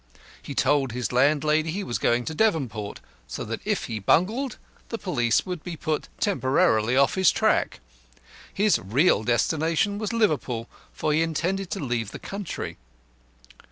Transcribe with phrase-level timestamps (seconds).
[0.41, 4.57] He told his landlady he was going to Devonport, so that if he bungled,
[4.89, 7.79] the police would be put temporarily off his track.
[8.51, 12.77] His real destination was Liverpool, for he intended to leave the country.